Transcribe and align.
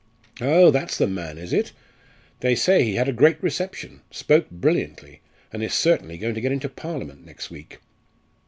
Oh! 0.41 0.71
that's 0.71 0.97
the 0.97 1.05
man, 1.05 1.37
is 1.37 1.53
it? 1.53 1.73
they 2.39 2.55
say 2.55 2.83
he 2.83 2.95
had 2.95 3.07
a 3.07 3.13
great 3.13 3.37
reception 3.43 4.01
spoke 4.09 4.49
brilliantly 4.49 5.21
and 5.53 5.61
is 5.61 5.75
certainly 5.75 6.17
going 6.17 6.33
to 6.33 6.41
get 6.41 6.51
into 6.51 6.69
Parliament 6.69 7.23
next 7.23 7.51
week." 7.51 7.77